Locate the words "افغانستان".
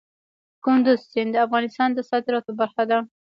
1.45-1.89